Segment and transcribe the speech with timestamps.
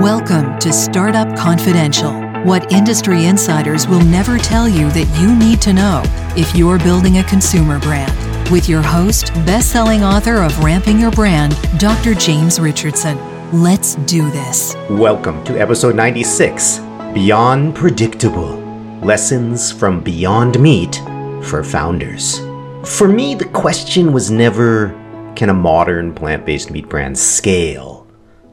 [0.00, 5.74] Welcome to Startup Confidential, what industry insiders will never tell you that you need to
[5.74, 6.02] know
[6.38, 8.50] if you're building a consumer brand.
[8.50, 12.14] With your host, best-selling author of Ramping Your Brand, Dr.
[12.14, 13.18] James Richardson.
[13.52, 14.74] Let's do this.
[14.88, 16.78] Welcome to episode 96
[17.12, 18.56] Beyond Predictable
[19.02, 20.96] Lessons from Beyond Meat
[21.44, 22.38] for Founders.
[22.86, 24.98] For me, the question was never
[25.36, 28.06] can a modern plant based meat brand scale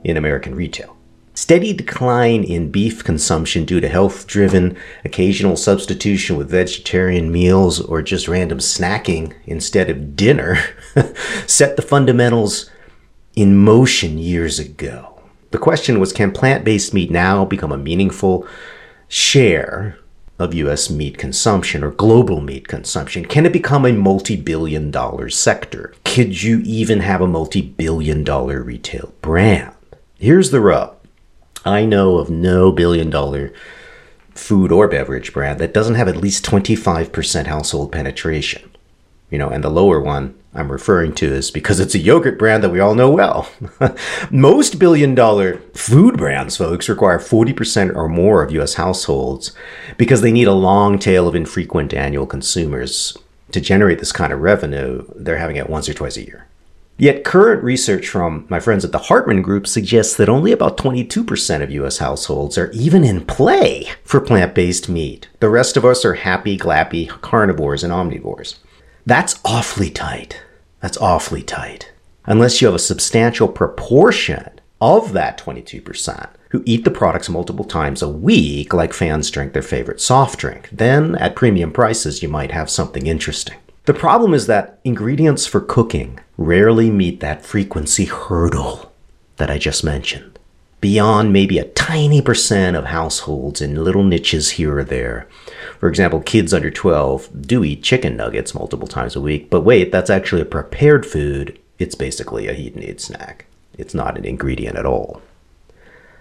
[0.03, 0.96] in American retail?
[1.37, 8.01] Steady decline in beef consumption due to health driven occasional substitution with vegetarian meals or
[8.01, 10.57] just random snacking instead of dinner
[11.45, 12.71] set the fundamentals
[13.35, 15.21] in motion years ago.
[15.51, 18.47] The question was can plant based meat now become a meaningful
[19.07, 19.99] share
[20.39, 23.25] of US meat consumption or global meat consumption?
[23.25, 25.93] Can it become a multi billion dollar sector?
[26.03, 29.75] Could you even have a multi billion dollar retail brand?
[30.17, 30.96] Here's the rub
[31.67, 33.53] I know of no billion dollar
[34.33, 38.71] food or beverage brand that doesn't have at least 25% household penetration.
[39.29, 42.63] You know, and the lower one I'm referring to is because it's a yogurt brand
[42.63, 43.49] that we all know well.
[44.31, 49.51] Most billion dollar food brands, folks, require 40% or more of US households
[49.97, 53.17] because they need a long tail of infrequent annual consumers
[53.51, 55.05] to generate this kind of revenue.
[55.15, 56.47] They're having it once or twice a year.
[56.99, 61.61] Yet current research from my friends at the Hartman Group suggests that only about 22%
[61.61, 65.27] of US households are even in play for plant based meat.
[65.39, 68.57] The rest of us are happy, glappy carnivores and omnivores.
[69.05, 70.41] That's awfully tight.
[70.81, 71.91] That's awfully tight.
[72.25, 78.01] Unless you have a substantial proportion of that 22% who eat the products multiple times
[78.01, 82.51] a week, like fans drink their favorite soft drink, then at premium prices, you might
[82.51, 83.57] have something interesting.
[83.87, 88.91] The problem is that ingredients for cooking rarely meet that frequency hurdle
[89.37, 90.37] that I just mentioned.
[90.81, 95.29] Beyond maybe a tiny percent of households in little niches here or there.
[95.79, 99.89] For example, kids under 12 do eat chicken nuggets multiple times a week, but wait,
[99.89, 101.57] that's actually a prepared food.
[101.79, 103.45] It's basically a heat and eat snack.
[103.77, 105.21] It's not an ingredient at all.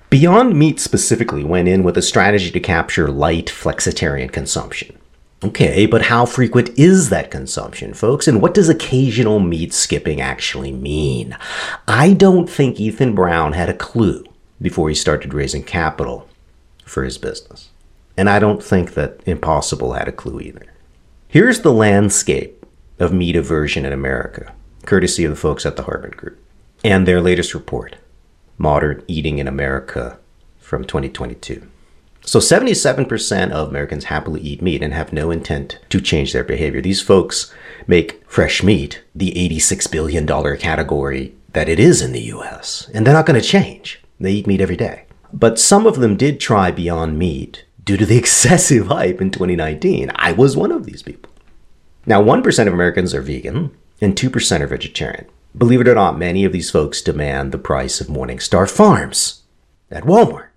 [0.09, 4.97] Beyond Meat specifically went in with a strategy to capture light flexitarian consumption.
[5.45, 8.27] Okay, but how frequent is that consumption, folks?
[8.27, 11.37] And what does occasional meat skipping actually mean?
[11.87, 14.25] I don't think Ethan Brown had a clue
[14.61, 16.27] before he started raising capital
[16.85, 17.69] for his business.
[18.17, 20.73] And I don't think that Impossible had a clue either.
[21.29, 22.65] Here's the landscape
[22.99, 24.55] of meat aversion in America,
[24.87, 26.43] courtesy of the folks at the Hartman Group,
[26.83, 27.97] and their latest report,
[28.57, 30.19] Modern Eating in America
[30.59, 31.69] from 2022.
[32.27, 36.81] So 77% of Americans happily eat meat and have no intent to change their behavior.
[36.83, 37.55] These folks
[37.87, 40.27] make fresh meat the $86 billion
[40.59, 44.03] category that it is in the US, and they're not going to change.
[44.19, 45.05] They eat meat every day.
[45.33, 50.11] But some of them did try Beyond Meat due to the excessive hype in 2019.
[50.17, 51.31] I was one of these people.
[52.07, 53.71] Now, 1% of Americans are vegan
[54.01, 55.27] and 2% are vegetarian.
[55.57, 59.43] Believe it or not, many of these folks demand the price of Morningstar Farms
[59.93, 60.49] at Walmart.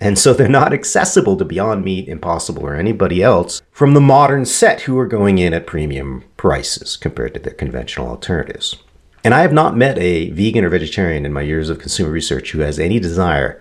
[0.00, 4.46] And so they're not accessible to Beyond Meat, Impossible, or anybody else from the modern
[4.46, 8.76] set who are going in at premium prices compared to their conventional alternatives.
[9.22, 12.52] And I have not met a vegan or vegetarian in my years of consumer research
[12.52, 13.60] who has any desire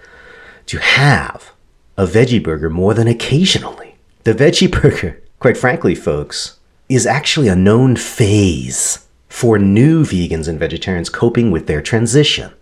[0.68, 1.52] to have
[1.98, 3.98] a veggie burger more than occasionally.
[4.24, 6.58] The veggie burger, quite frankly, folks,
[6.88, 12.54] is actually a known phase for new vegans and vegetarians coping with their transition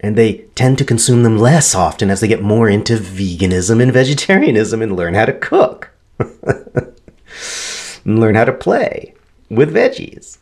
[0.00, 3.92] and they tend to consume them less often as they get more into veganism and
[3.92, 6.94] vegetarianism and learn how to cook and
[8.04, 9.14] learn how to play
[9.48, 10.38] with veggies.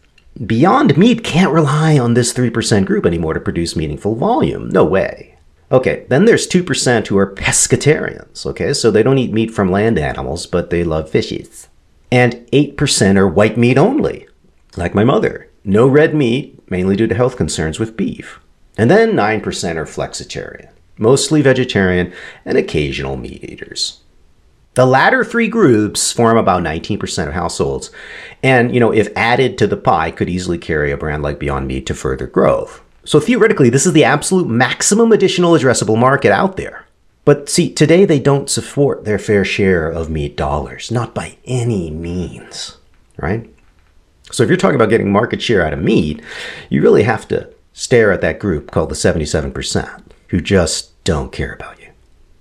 [0.46, 4.68] Beyond Meat can't rely on this 3% group anymore to produce meaningful volume.
[4.68, 5.36] No way.
[5.70, 8.72] Okay, then there's 2% who are pescatarians, okay?
[8.72, 11.68] So they don't eat meat from land animals, but they love fishes.
[12.10, 14.28] And 8% are white meat only,
[14.76, 15.50] like my mother.
[15.64, 18.40] No red meat, mainly due to health concerns with beef.
[18.78, 22.12] And then 9% are flexitarian, mostly vegetarian
[22.44, 24.00] and occasional meat eaters.
[24.74, 27.90] The latter three groups form about 19% of households,
[28.44, 31.66] and you know, if added to the pie, could easily carry a brand like Beyond
[31.66, 32.80] Meat to further growth.
[33.04, 36.86] So theoretically, this is the absolute maximum additional addressable market out there.
[37.24, 41.90] But see, today they don't support their fair share of meat dollars, not by any
[41.90, 42.76] means,
[43.16, 43.52] right?
[44.30, 46.22] So if you're talking about getting market share out of meat,
[46.70, 51.52] you really have to stare at that group called the 77% who just don't care
[51.52, 51.88] about you.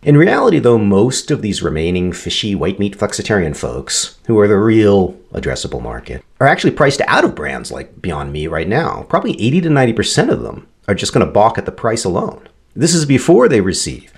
[0.01, 4.57] In reality, though, most of these remaining fishy white meat flexitarian folks, who are the
[4.57, 9.03] real addressable market, are actually priced out of brands like Beyond Meat right now.
[9.09, 12.47] Probably 80 to 90% of them are just going to balk at the price alone.
[12.75, 14.13] This is before they receive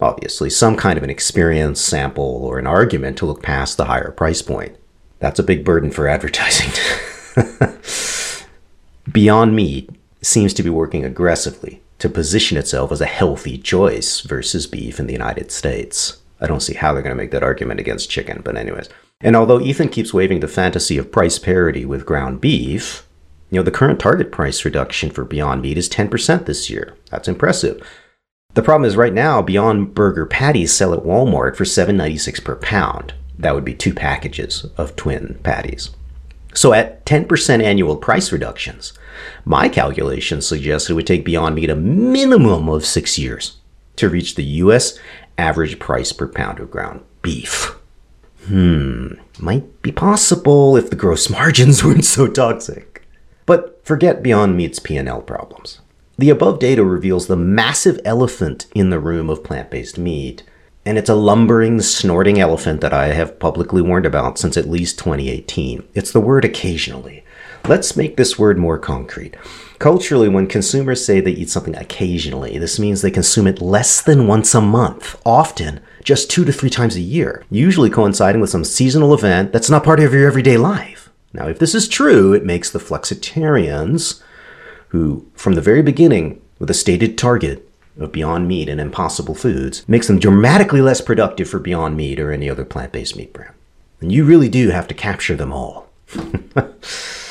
[0.00, 4.10] obviously, some kind of an experience, sample, or an argument to look past the higher
[4.10, 4.76] price point.
[5.18, 6.70] That's a big burden for advertising.
[9.12, 14.66] Beyond Meat seems to be working aggressively to position itself as a healthy choice versus
[14.66, 16.18] beef in the United States.
[16.40, 18.88] I don't see how they're going to make that argument against chicken, but, anyways.
[19.20, 23.06] And although Ethan keeps waving the fantasy of price parity with ground beef,
[23.50, 26.94] you know, the current target price reduction for Beyond Meat is 10% this year.
[27.10, 27.82] That's impressive.
[28.54, 33.14] The problem is right now, Beyond Burger patties sell at Walmart for $7.96 per pound.
[33.38, 35.90] That would be two packages of twin patties.
[36.54, 38.92] So at 10% annual price reductions,
[39.44, 43.58] my calculations suggest it would take Beyond Meat a minimum of six years
[43.96, 44.98] to reach the US
[45.36, 47.76] average price per pound of ground beef.
[48.46, 53.06] Hmm, might be possible if the gross margins weren't so toxic.
[53.46, 55.80] But forget Beyond Meat's P&L problems.
[56.18, 60.42] The above data reveals the massive elephant in the room of plant-based meat,
[60.84, 64.98] and it's a lumbering, snorting elephant that I have publicly warned about since at least
[64.98, 65.86] 2018.
[65.94, 67.24] It's the word occasionally.
[67.68, 69.36] Let's make this word more concrete.
[69.78, 74.26] Culturally, when consumers say they eat something occasionally, this means they consume it less than
[74.26, 78.64] once a month, often just two to three times a year, usually coinciding with some
[78.64, 81.10] seasonal event that's not part of your everyday life.
[81.34, 84.22] Now, if this is true, it makes the flexitarians,
[84.88, 87.68] who from the very beginning, with a stated target
[87.98, 92.32] of Beyond Meat and Impossible Foods, makes them dramatically less productive for Beyond Meat or
[92.32, 93.52] any other plant based meat brand.
[94.00, 95.90] And you really do have to capture them all.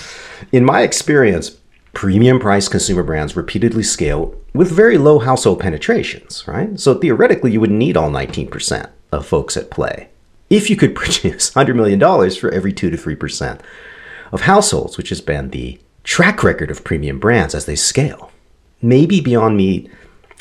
[0.51, 1.57] In my experience,
[1.94, 6.80] premium price consumer brands repeatedly scale with very low household penetrations, right?
[6.80, 10.10] So theoretically, you wouldn't need all 19% of folks at play.
[10.50, 13.62] If you could produce $100 million for every 2 to 3%
[14.31, 18.31] of households, which has been the track record of premium brands as they scale.
[18.81, 19.92] Maybe Beyond Meat,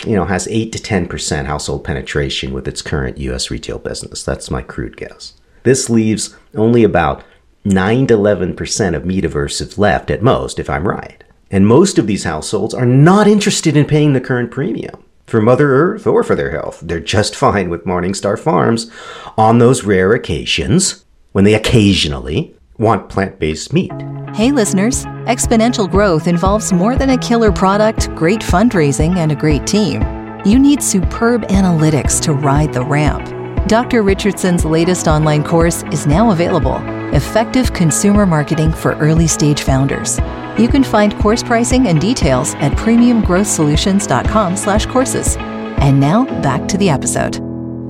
[0.05, 4.23] you know, has 8 to 10% household penetration with its current US retail business.
[4.23, 5.35] That's my crude guess.
[5.63, 7.25] This leaves only about
[7.67, 11.23] 9 to 11% of meat aversives left at most, if I'm right.
[11.51, 15.75] And most of these households are not interested in paying the current premium for Mother
[15.75, 16.81] Earth or for their health.
[16.81, 18.91] They're just fine with Morningstar Farms
[19.37, 23.93] on those rare occasions when they occasionally want plant based meat.
[24.35, 29.67] Hey, listeners, exponential growth involves more than a killer product, great fundraising, and a great
[29.67, 30.03] team.
[30.45, 33.27] You need superb analytics to ride the ramp.
[33.67, 34.03] Dr.
[34.03, 36.79] Richardson's latest online course is now available
[37.15, 40.19] Effective Consumer Marketing for Early Stage Founders.
[40.59, 45.37] You can find course pricing and details at premiumgrowthsolutions.com slash courses.
[45.37, 47.37] And now back to the episode.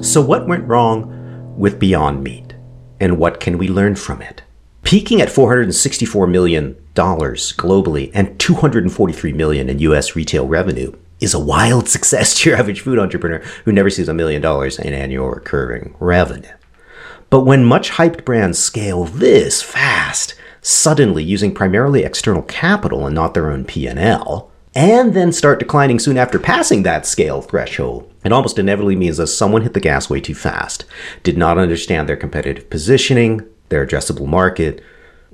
[0.05, 2.55] So what went wrong with Beyond Meat?
[3.01, 4.43] And what can we learn from it?
[4.83, 11.89] Peaking at $464 million globally and 243 million in US retail revenue is a wild
[11.97, 15.95] success to your average food entrepreneur who never sees a million dollars in annual recurring
[16.01, 16.53] revenue.
[17.31, 23.35] But when much hyped brands scale this fast, suddenly using primarily external capital and not
[23.35, 28.59] their own P&L, and then start declining soon after passing that scale threshold, it almost
[28.59, 30.85] inevitably means that someone hit the gas way too fast,
[31.23, 33.41] did not understand their competitive positioning,
[33.71, 34.83] their addressable market,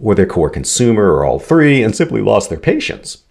[0.00, 3.24] or their core consumer, or all three, and simply lost their patience.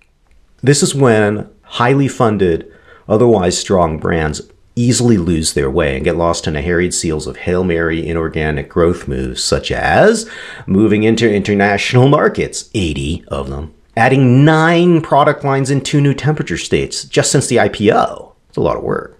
[0.61, 2.71] This is when highly funded,
[3.07, 4.41] otherwise strong brands
[4.75, 8.69] easily lose their way and get lost in a harried seals of Hail Mary inorganic
[8.69, 10.29] growth moves, such as
[10.65, 16.57] moving into international markets, 80 of them, adding nine product lines in two new temperature
[16.57, 18.33] states just since the IPO.
[18.49, 19.17] It's a lot of work.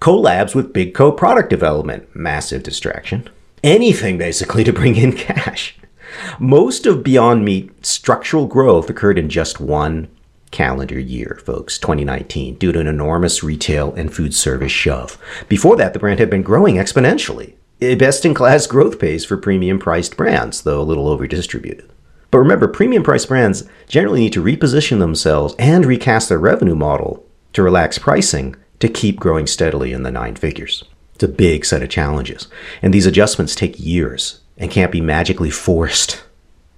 [0.00, 3.28] Collabs with Big Co product development, massive distraction.
[3.64, 5.76] Anything basically to bring in cash.
[6.38, 10.08] Most of Beyond Meat structural growth occurred in just one
[10.50, 15.18] calendar year, folks, 2019, due to an enormous retail and food service shove.
[15.48, 17.54] Before that, the brand had been growing exponentially.
[17.80, 21.90] Best in class growth pace for premium priced brands, though a little over distributed.
[22.30, 27.24] But remember, premium priced brands generally need to reposition themselves and recast their revenue model
[27.52, 30.84] to relax pricing to keep growing steadily in the nine figures.
[31.14, 32.48] It's a big set of challenges,
[32.82, 36.22] and these adjustments take years and can't be magically forced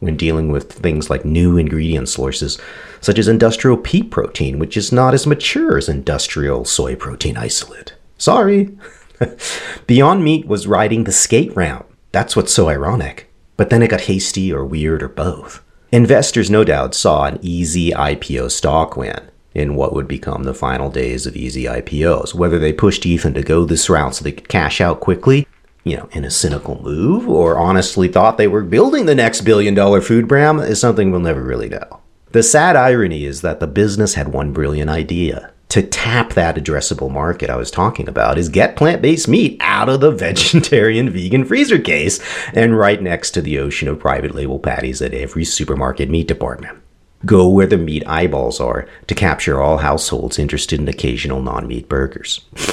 [0.01, 2.59] when dealing with things like new ingredient sources,
[3.01, 7.95] such as industrial pea protein, which is not as mature as industrial soy protein isolate.
[8.19, 8.77] Sorry.
[9.87, 11.87] Beyond Meat was riding the skate ramp.
[12.13, 13.31] That's what's so ironic.
[13.57, 15.63] But then it got hasty or weird or both.
[15.93, 19.21] Investors no doubt saw an easy IPO stock win
[19.55, 22.35] in what would become the final days of easy IPOs.
[22.35, 25.47] Whether they pushed Ethan to go this route so they could cash out quickly
[25.85, 29.75] you know, in a cynical move or honestly thought they were building the next billion
[29.75, 32.01] dollar food brand is something we'll never really know.
[32.33, 37.11] The sad irony is that the business had one brilliant idea to tap that addressable
[37.11, 41.45] market I was talking about is get plant based meat out of the vegetarian vegan
[41.45, 42.21] freezer case
[42.53, 46.79] and right next to the ocean of private label patties at every supermarket meat department.
[47.25, 51.89] Go where the meat eyeballs are to capture all households interested in occasional non meat
[51.89, 52.41] burgers.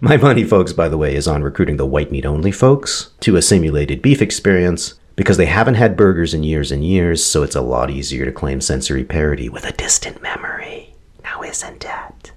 [0.00, 3.34] My money, folks, by the way, is on recruiting the white meat only folks to
[3.34, 7.56] a simulated beef experience because they haven't had burgers in years and years, so it's
[7.56, 10.94] a lot easier to claim sensory parity with a distant memory.
[11.24, 12.32] Now, isn't it?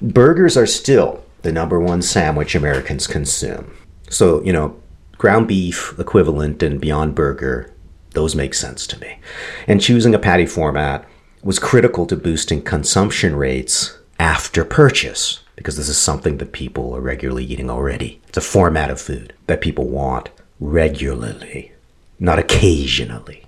[0.00, 3.76] Burgers are still the number one sandwich Americans consume.
[4.08, 4.80] So, you know,
[5.18, 7.70] ground beef equivalent and Beyond Burger
[8.12, 9.18] those make sense to me.
[9.66, 11.06] And choosing a patty format
[11.42, 17.00] was critical to boosting consumption rates after purchase because this is something that people are
[17.00, 18.20] regularly eating already.
[18.28, 21.72] It's a format of food that people want regularly,
[22.20, 23.44] not occasionally.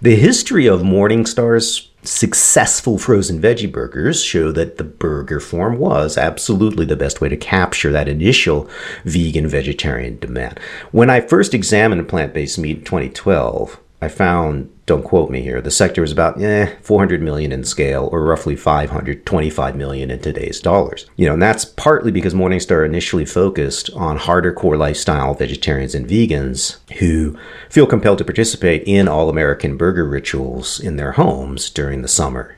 [0.00, 6.86] The history of Morningstar's successful frozen veggie burgers show that the burger form was absolutely
[6.86, 8.68] the best way to capture that initial
[9.04, 10.58] vegan vegetarian demand.
[10.92, 15.60] When I first examined plant based meat in 2012, I found, don't quote me here,
[15.60, 20.58] the sector was about eh, 400 million in scale, or roughly 525 million in today's
[20.58, 21.06] dollars.
[21.14, 26.08] You know, and that's partly because Morningstar initially focused on harder core lifestyle vegetarians and
[26.08, 32.02] vegans who feel compelled to participate in all American burger rituals in their homes during
[32.02, 32.56] the summer,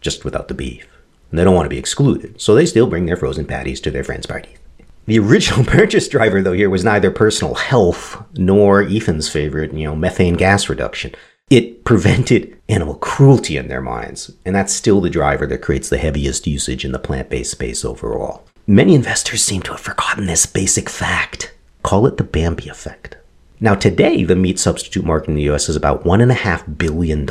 [0.00, 0.86] just without the beef.
[1.32, 3.90] And they don't want to be excluded, so they still bring their frozen patties to
[3.90, 4.58] their friends' parties.
[5.06, 9.96] The original purchase driver, though, here was neither personal health nor Ethan's favorite, you know,
[9.96, 11.16] methane gas reduction.
[11.50, 15.98] It prevented animal cruelty in their minds, and that's still the driver that creates the
[15.98, 18.44] heaviest usage in the plant based space overall.
[18.66, 21.54] Many investors seem to have forgotten this basic fact.
[21.82, 23.18] Call it the Bambi effect.
[23.60, 27.28] Now, today, the meat substitute market in the US is about $1.5 billion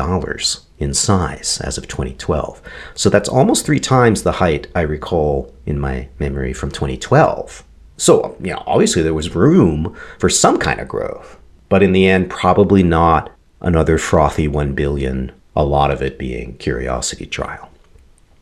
[0.77, 2.61] in size as of 2012.
[2.93, 7.63] So that's almost three times the height I recall in my memory from 2012.
[7.97, 12.07] So, you know, obviously there was room for some kind of growth, but in the
[12.07, 13.31] end, probably not
[13.63, 17.69] another frothy 1 billion, a lot of it being curiosity trial.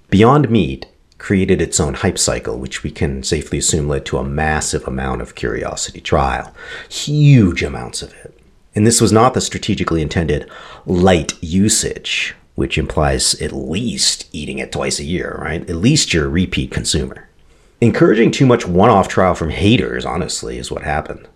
[0.09, 0.87] Beyond Meat
[1.19, 5.21] created its own hype cycle, which we can safely assume led to a massive amount
[5.21, 6.53] of curiosity trial.
[6.89, 8.37] Huge amounts of it.
[8.73, 10.49] And this was not the strategically intended
[10.85, 15.61] light usage, which implies at least eating it twice a year, right?
[15.69, 17.29] At least you're a repeat consumer.
[17.79, 21.27] Encouraging too much one off trial from haters, honestly, is what happened,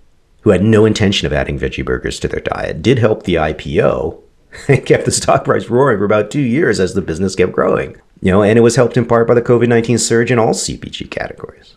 [0.46, 4.22] who had no intention of adding veggie burgers to their diet, did help the IPO
[4.68, 8.00] and kept the stock price roaring for about two years as the business kept growing.
[8.22, 10.54] You know, and it was helped in part by the COVID 19 surge in all
[10.54, 11.76] CPG categories.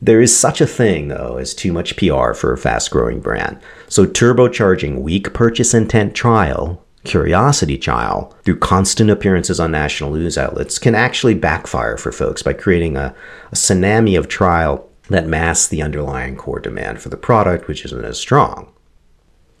[0.00, 3.60] There is such a thing, though, as too much PR for a fast growing brand.
[3.88, 10.78] So, turbocharging weak purchase intent trial, curiosity trial, through constant appearances on national news outlets
[10.78, 13.14] can actually backfire for folks by creating a,
[13.52, 18.04] a tsunami of trial that masks the underlying core demand for the product, which isn't
[18.04, 18.72] as strong.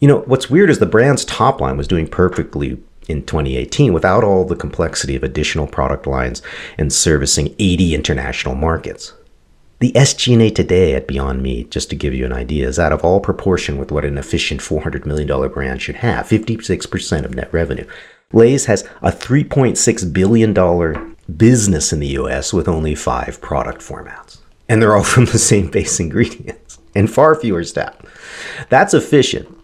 [0.00, 4.24] You know, what's weird is the brand's top line was doing perfectly in 2018 without
[4.24, 6.42] all the complexity of additional product lines
[6.78, 9.12] and servicing 80 international markets.
[9.80, 13.04] The SG&A today at Beyond Meat, just to give you an idea, is out of
[13.04, 17.86] all proportion with what an efficient $400 million brand should have, 56% of net revenue.
[18.32, 24.41] Lay's has a $3.6 billion business in the US with only five product formats.
[24.68, 27.96] And they're all from the same base ingredients and far fewer staff.
[28.68, 29.58] That's efficient.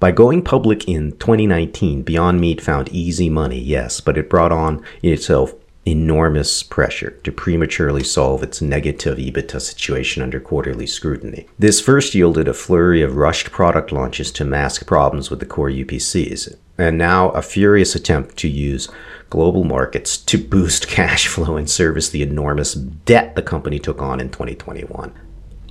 [0.00, 4.84] By going public in 2019, Beyond Meat found easy money, yes, but it brought on
[5.02, 5.54] in itself
[5.86, 11.46] enormous pressure to prematurely solve its negative EBITDA situation under quarterly scrutiny.
[11.58, 15.70] This first yielded a flurry of rushed product launches to mask problems with the core
[15.70, 18.88] UPCs, and now a furious attempt to use
[19.34, 24.20] global markets to boost cash flow and service the enormous debt the company took on
[24.20, 25.12] in 2021.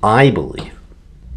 [0.03, 0.77] I believe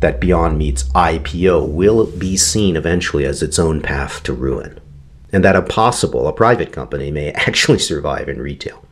[0.00, 4.80] that Beyond Meat's IPO will be seen eventually as its own path to ruin
[5.32, 8.84] and that Impossible, a private company may actually survive in retail.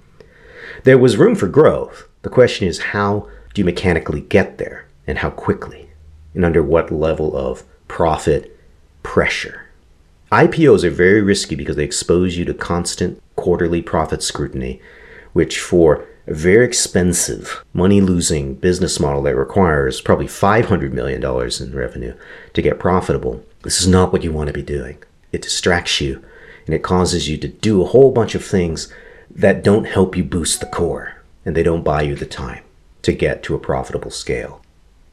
[0.85, 2.07] There was room for growth.
[2.23, 5.91] The question is how do you mechanically get there and how quickly
[6.35, 8.57] and under what level of profit
[9.03, 9.67] pressure?
[10.31, 14.81] IPOs are very risky because they expose you to constant quarterly profit scrutiny,
[15.35, 21.77] which for a very expensive, money losing business model that requires probably $500 million in
[21.77, 22.15] revenue
[22.55, 24.97] to get profitable, this is not what you want to be doing.
[25.31, 26.25] It distracts you
[26.65, 28.91] and it causes you to do a whole bunch of things
[29.31, 32.65] that don't help you boost the core and they don't buy you the time
[33.03, 34.63] to get to a profitable scale.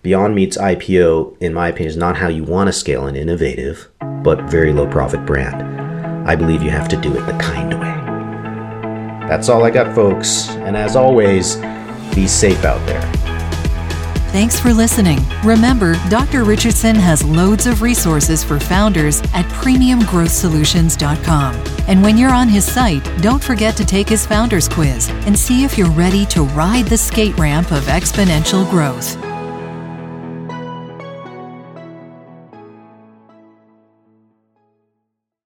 [0.03, 3.89] Beyond Meat's IPO, in my opinion, is not how you want to scale an innovative
[4.23, 6.29] but very low profit brand.
[6.29, 8.00] I believe you have to do it the kind way.
[9.31, 10.49] That's all I got, folks.
[10.49, 11.55] And as always,
[12.13, 13.01] be safe out there.
[14.33, 15.19] Thanks for listening.
[15.41, 16.43] Remember, Dr.
[16.43, 21.55] Richardson has loads of resources for founders at premiumgrowthsolutions.com.
[21.87, 25.63] And when you're on his site, don't forget to take his founders quiz and see
[25.63, 29.15] if you're ready to ride the skate ramp of exponential growth.